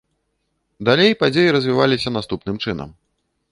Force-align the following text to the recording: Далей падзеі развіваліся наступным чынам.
Далей 0.89 1.11
падзеі 1.21 1.53
развіваліся 1.57 2.15
наступным 2.17 2.55
чынам. 2.65 2.89